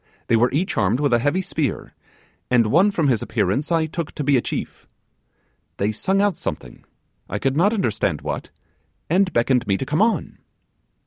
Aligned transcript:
They 0.29 0.35
were 0.35 0.49
each 0.51 0.77
armed 0.77 0.99
with 0.99 1.13
a 1.13 1.19
heavy 1.19 1.43
spear, 1.43 1.93
and 2.49 2.65
one 2.65 2.89
from 2.89 3.07
his 3.07 3.21
appearance 3.21 3.71
I 3.71 3.85
took 3.85 4.13
to 4.13 4.23
be 4.23 4.35
a 4.35 4.41
chief. 4.41 4.87
They 5.77 5.91
sung 5.91 6.19
out 6.23 6.37
something, 6.37 6.83
I 7.29 7.37
could 7.37 7.55
not 7.55 7.71
understand 7.71 8.21
what, 8.23 8.49
and 9.11 9.31
beckoned 9.31 9.67
me 9.67 9.77
to 9.77 9.85
come 9.85 10.01
on. 10.01 10.39